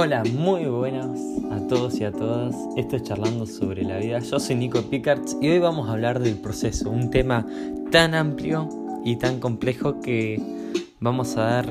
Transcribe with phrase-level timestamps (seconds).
[0.00, 1.18] Hola, muy buenas
[1.50, 2.54] a todos y a todas.
[2.76, 4.20] Esto es Charlando sobre la vida.
[4.20, 7.44] Yo soy Nico Picards y hoy vamos a hablar del proceso, un tema
[7.90, 8.68] tan amplio
[9.04, 10.40] y tan complejo que
[11.00, 11.66] vamos a dar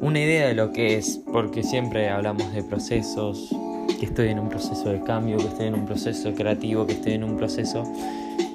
[0.00, 3.54] una idea de lo que es, porque siempre hablamos de procesos,
[4.00, 7.12] que estoy en un proceso de cambio, que estoy en un proceso creativo, que estoy
[7.12, 7.84] en un proceso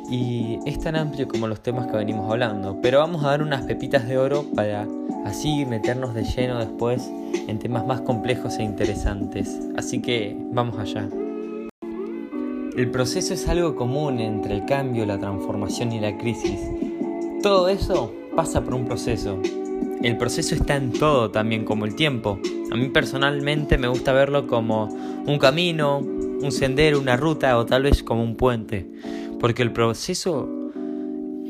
[0.09, 3.63] y es tan amplio como los temas que venimos hablando, pero vamos a dar unas
[3.63, 4.87] pepitas de oro para
[5.25, 7.09] así meternos de lleno después
[7.47, 9.59] en temas más complejos e interesantes.
[9.75, 11.07] Así que vamos allá.
[12.77, 16.60] El proceso es algo común entre el cambio, la transformación y la crisis.
[17.41, 19.41] Todo eso pasa por un proceso.
[20.04, 22.39] El proceso está en todo también como el tiempo.
[22.71, 24.85] A mí personalmente me gusta verlo como
[25.25, 26.01] un camino,
[26.41, 28.89] un sendero, una ruta o tal vez como un puente.
[29.39, 30.50] Porque el proceso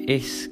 [0.07, 0.51] es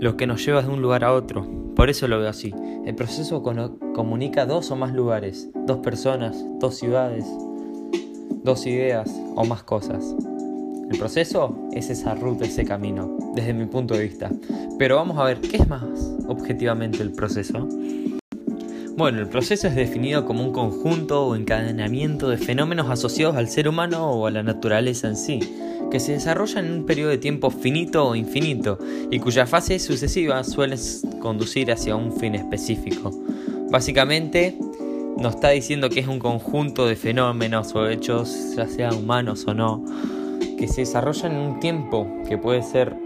[0.00, 1.46] lo que nos lleva de un lugar a otro.
[1.74, 2.54] Por eso lo veo así.
[2.84, 7.24] El proceso comunica dos o más lugares, dos personas, dos ciudades,
[8.44, 10.14] dos ideas o más cosas.
[10.90, 14.30] El proceso es esa ruta, ese camino, desde mi punto de vista.
[14.78, 15.82] Pero vamos a ver, ¿qué es más
[16.28, 17.68] objetivamente el proceso?
[18.96, 23.68] Bueno, el proceso es definido como un conjunto o encadenamiento de fenómenos asociados al ser
[23.68, 25.38] humano o a la naturaleza en sí
[25.90, 28.78] que se desarrolla en un periodo de tiempo finito o infinito
[29.10, 30.76] y cuya fase sucesiva suele
[31.20, 33.12] conducir hacia un fin específico.
[33.70, 34.56] Básicamente
[35.18, 39.52] nos está diciendo que es un conjunto de fenómenos o hechos, ya sean humanos o
[39.52, 39.84] no,
[40.58, 42.96] que se desarrollan en un tiempo que puede ser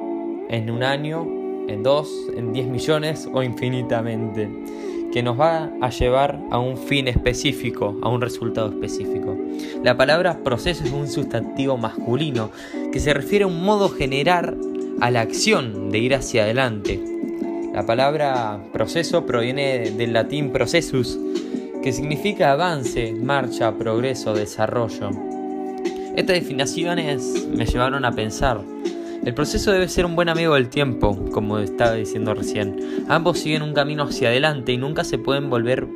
[0.51, 1.27] en un año,
[1.67, 4.49] en dos, en diez millones o infinitamente
[5.13, 9.37] que nos va a llevar a un fin específico, a un resultado específico.
[9.83, 12.51] La palabra proceso es un sustantivo masculino
[12.93, 14.57] que se refiere a un modo generar
[15.01, 17.01] a la acción de ir hacia adelante.
[17.75, 21.19] La palabra proceso proviene del latín processus,
[21.83, 25.11] que significa avance, marcha, progreso, desarrollo.
[26.17, 28.61] Estas definiciones me llevaron a pensar
[29.25, 33.05] el proceso debe ser un buen amigo del tiempo, como estaba diciendo recién.
[33.09, 35.87] Ambos siguen un camino hacia adelante y nunca se pueden volver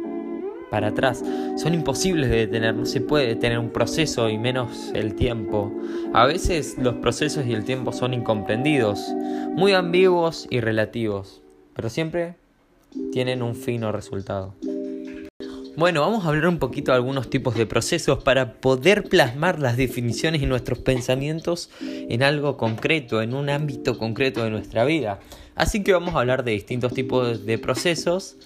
[0.70, 1.24] para atrás.
[1.56, 5.72] Son imposibles de detener, no se puede detener un proceso y menos el tiempo.
[6.12, 9.14] A veces los procesos y el tiempo son incomprendidos,
[9.52, 11.42] muy ambiguos y relativos,
[11.74, 12.34] pero siempre
[13.12, 14.54] tienen un fin o resultado.
[15.76, 19.76] Bueno, vamos a hablar un poquito de algunos tipos de procesos para poder plasmar las
[19.76, 25.18] definiciones y nuestros pensamientos en algo concreto, en un ámbito concreto de nuestra vida.
[25.56, 28.36] Así que vamos a hablar de distintos tipos de procesos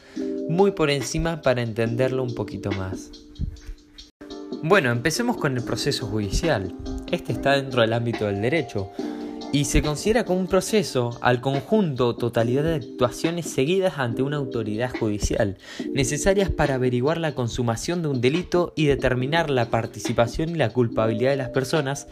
[0.48, 3.10] muy por encima para entenderlo un poquito más.
[4.62, 6.74] Bueno, empecemos con el proceso judicial.
[7.12, 8.90] Este está dentro del ámbito del derecho
[9.52, 14.90] y se considera como un proceso al conjunto totalidad de actuaciones seguidas ante una autoridad
[14.98, 15.56] judicial,
[15.92, 21.30] necesarias para averiguar la consumación de un delito y determinar la participación y la culpabilidad
[21.30, 22.08] de las personas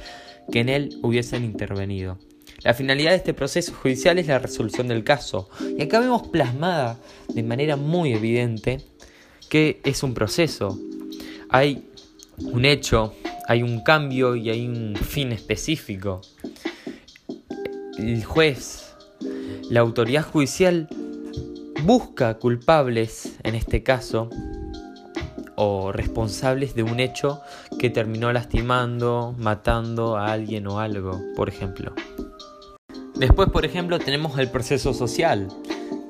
[0.51, 2.19] que en él hubiesen intervenido.
[2.63, 6.99] La finalidad de este proceso judicial es la resolución del caso, y acá vemos plasmada
[7.29, 8.81] de manera muy evidente
[9.51, 10.79] que es un proceso.
[11.51, 11.85] Hay
[12.39, 13.15] un hecho,
[13.47, 16.23] hay un cambio y hay un fin específico
[17.99, 18.95] el juez,
[19.71, 20.89] la autoridad judicial
[21.83, 24.29] busca culpables, en este caso,
[25.55, 27.41] o responsables de un hecho
[27.79, 31.95] que terminó lastimando, matando a alguien o algo, por ejemplo.
[33.15, 35.49] Después, por ejemplo, tenemos el proceso social,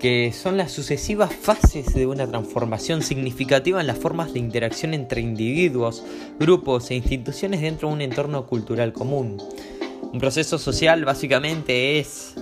[0.00, 5.20] que son las sucesivas fases de una transformación significativa en las formas de interacción entre
[5.20, 6.03] individuos,
[6.41, 9.38] grupos e instituciones dentro de un entorno cultural común.
[10.03, 12.34] Un proceso social básicamente es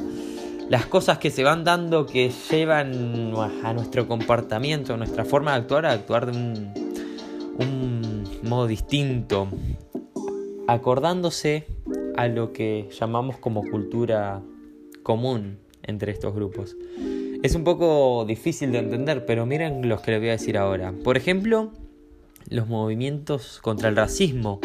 [0.69, 5.59] las cosas que se van dando que llevan a nuestro comportamiento, a nuestra forma de
[5.59, 9.49] actuar, a actuar de un, modo distinto,
[10.67, 11.67] acordándose
[12.17, 14.43] a lo que llamamos como cultura
[15.03, 16.77] común entre estos grupos.
[17.43, 20.93] Es un poco difícil de entender, pero miren los que les voy a decir ahora.
[21.03, 21.73] Por ejemplo,
[22.49, 24.61] los movimientos contra el racismo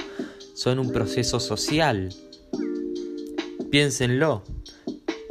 [0.53, 2.13] son un proceso social
[3.71, 4.44] Piénsenlo.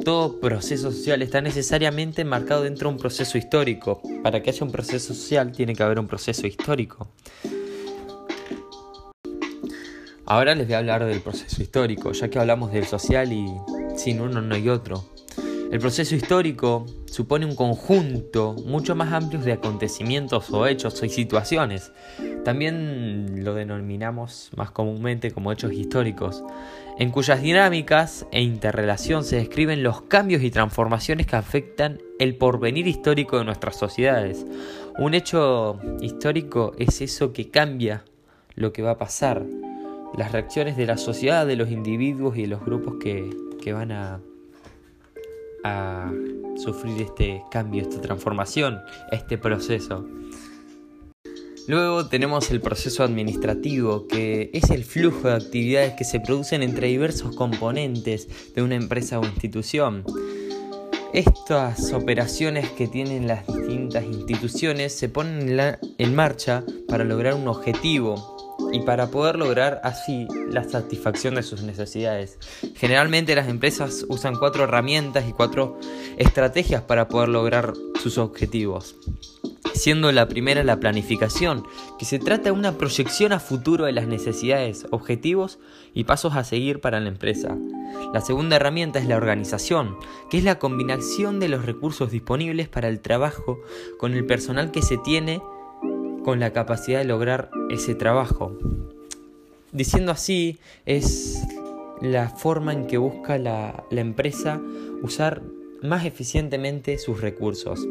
[0.05, 4.01] Todo proceso social está necesariamente marcado dentro de un proceso histórico.
[4.23, 7.09] Para que haya un proceso social tiene que haber un proceso histórico.
[10.25, 13.45] Ahora les voy a hablar del proceso histórico, ya que hablamos del social y
[13.97, 15.03] sin uno no hay otro.
[15.71, 21.91] El proceso histórico supone un conjunto mucho más amplio de acontecimientos o hechos y situaciones.
[22.43, 26.43] También lo denominamos más comúnmente como hechos históricos,
[26.97, 32.87] en cuyas dinámicas e interrelación se describen los cambios y transformaciones que afectan el porvenir
[32.87, 34.47] histórico de nuestras sociedades.
[34.97, 38.05] Un hecho histórico es eso que cambia
[38.55, 39.45] lo que va a pasar,
[40.17, 43.29] las reacciones de la sociedad, de los individuos y de los grupos que,
[43.61, 44.19] que van a,
[45.63, 46.11] a
[46.57, 48.79] sufrir este cambio, esta transformación,
[49.11, 50.05] este proceso.
[51.67, 56.87] Luego tenemos el proceso administrativo, que es el flujo de actividades que se producen entre
[56.87, 60.03] diversos componentes de una empresa o institución.
[61.13, 65.59] Estas operaciones que tienen las distintas instituciones se ponen
[65.97, 71.63] en marcha para lograr un objetivo y para poder lograr así la satisfacción de sus
[71.63, 72.37] necesidades.
[72.75, 75.79] Generalmente las empresas usan cuatro herramientas y cuatro
[76.17, 78.95] estrategias para poder lograr sus objetivos.
[79.73, 81.63] Siendo la primera la planificación,
[81.97, 85.59] que se trata de una proyección a futuro de las necesidades, objetivos
[85.93, 87.55] y pasos a seguir para la empresa.
[88.13, 89.95] La segunda herramienta es la organización,
[90.29, 93.59] que es la combinación de los recursos disponibles para el trabajo
[93.97, 95.41] con el personal que se tiene
[96.23, 98.57] con la capacidad de lograr ese trabajo.
[99.71, 101.43] Diciendo así, es
[102.01, 104.61] la forma en que busca la, empresa
[105.01, 105.41] usar
[105.81, 107.87] más eficientemente sus recursos.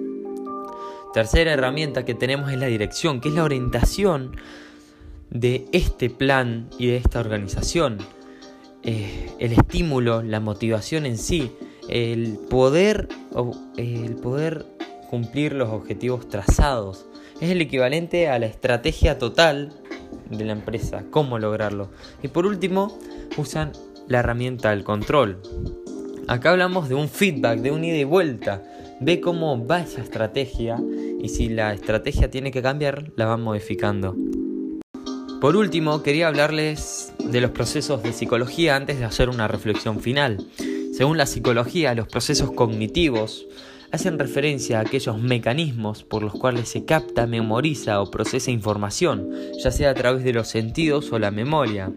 [1.15, 4.37] Tercera herramienta que tenemos es la dirección, que es la orientación
[5.31, 7.99] de este plan y de esta organización.
[8.83, 11.53] Eh, el estímulo, la motivación en sí,
[11.89, 13.09] el poder,
[13.77, 14.67] el poder
[15.11, 17.08] cumplir los objetivos trazados
[17.41, 19.73] es el equivalente a la estrategia total
[20.31, 21.91] de la empresa, cómo lograrlo.
[22.23, 22.99] Y por último,
[23.37, 23.73] usan
[24.09, 25.41] la herramienta del control.
[26.27, 28.63] Acá hablamos de un feedback, de un ida y vuelta.
[29.01, 30.77] Ve cómo va esa estrategia
[31.21, 34.17] y si la estrategia tiene que cambiar, la van modificando.
[35.41, 40.45] Por último, quería hablarles de los procesos de psicología antes de hacer una reflexión final.
[40.93, 43.47] Según la psicología, los procesos cognitivos
[43.93, 49.31] hacen referencia a aquellos mecanismos por los cuales se capta, memoriza o procesa información,
[49.63, 51.93] ya sea a través de los sentidos o la memoria.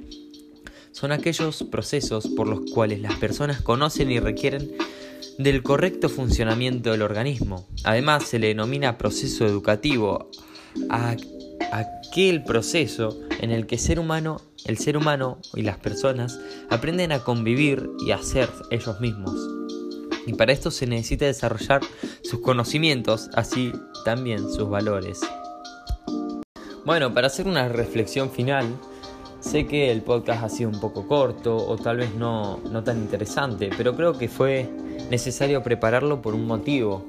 [0.91, 4.71] Son aquellos procesos por los cuales las personas conocen y requieren
[5.38, 7.67] del correcto funcionamiento del organismo.
[7.83, 10.29] Además, se le denomina proceso educativo
[10.89, 11.15] a
[11.71, 16.39] aquel proceso en el que ser humano, el ser humano y las personas
[16.69, 19.60] aprenden a convivir y a ser ellos mismos
[20.25, 21.81] y para esto se necesita desarrollar
[22.23, 23.71] sus conocimientos, así
[24.06, 25.21] también sus valores.
[26.85, 28.65] Bueno, para hacer una reflexión final,
[29.39, 32.97] sé que el podcast ha sido un poco corto o tal vez no, no tan
[32.97, 34.69] interesante, pero creo que fue
[35.09, 37.06] necesario prepararlo por un motivo,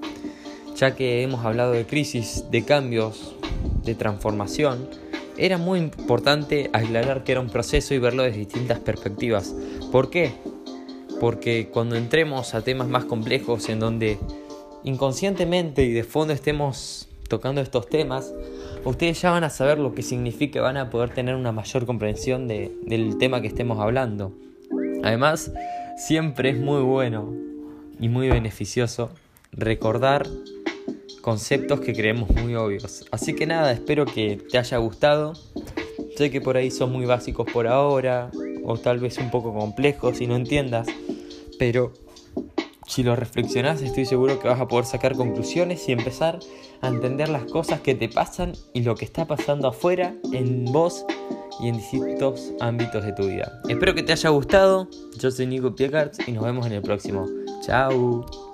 [0.77, 3.35] ya que hemos hablado de crisis, de cambios,
[3.85, 4.89] de transformación,
[5.37, 9.55] era muy importante aclarar que era un proceso y verlo desde distintas perspectivas.
[9.91, 10.35] ¿Por qué?
[11.23, 14.19] Porque cuando entremos a temas más complejos en donde
[14.83, 18.35] inconscientemente y de fondo estemos tocando estos temas,
[18.85, 22.49] ustedes ya van a saber lo que significa, van a poder tener una mayor comprensión
[22.49, 24.33] del tema que estemos hablando.
[25.05, 25.53] Además,
[25.97, 27.33] siempre es muy bueno
[28.01, 29.11] y muy beneficioso
[29.53, 30.27] recordar
[31.21, 33.07] conceptos que creemos muy obvios.
[33.13, 35.35] Así que nada, espero que te haya gustado.
[36.17, 38.33] Sé que por ahí son muy básicos por ahora,
[38.65, 40.89] o tal vez un poco complejos y no entiendas
[41.59, 41.93] pero
[42.87, 46.41] si lo reflexionas estoy seguro que vas a poder sacar conclusiones y empezar
[46.81, 51.07] a entender las cosas que te pasan y lo que está pasando afuera en vos
[51.61, 53.63] y en distintos ámbitos de tu vida.
[53.69, 54.89] Espero que te haya gustado.
[55.19, 57.27] Yo soy Nico Piecart y nos vemos en el próximo.
[57.65, 58.52] Chao.